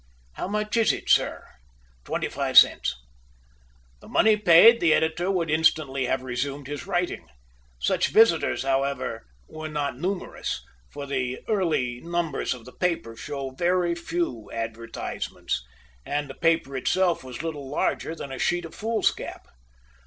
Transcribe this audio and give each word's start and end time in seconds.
"How 0.33 0.47
much 0.47 0.77
is 0.77 0.91
it, 0.91 1.11
sir?" 1.11 1.45
"Twenty 2.05 2.27
five 2.27 2.57
cents." 2.57 2.95
The 3.99 4.07
money 4.07 4.35
paid, 4.35 4.79
the 4.79 4.95
editor 4.95 5.29
would 5.29 5.51
instantly 5.51 6.05
have 6.07 6.23
resumed 6.23 6.65
his 6.65 6.87
writing. 6.87 7.27
Such 7.79 8.07
visitors, 8.07 8.63
however, 8.63 9.27
were 9.47 9.69
not 9.69 9.99
numerous, 9.99 10.65
for 10.89 11.05
the 11.05 11.41
early 11.47 11.99
numbers 12.01 12.55
of 12.55 12.65
the 12.65 12.73
paper 12.73 13.15
show 13.15 13.51
very 13.51 13.93
few 13.93 14.49
advertisements, 14.51 15.63
and 16.03 16.27
the 16.27 16.33
paper 16.33 16.75
itself 16.75 17.23
was 17.23 17.43
little 17.43 17.69
larger 17.69 18.15
than 18.15 18.31
a 18.31 18.39
sheet 18.39 18.65
of 18.65 18.73
foolscap. 18.73 19.45